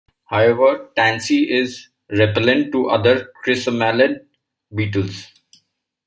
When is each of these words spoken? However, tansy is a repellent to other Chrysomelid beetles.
However, 0.25 0.89
tansy 0.95 1.47
is 1.51 1.89
a 2.09 2.15
repellent 2.17 2.71
to 2.71 2.89
other 2.89 3.31
Chrysomelid 3.45 4.25
beetles. 4.73 5.27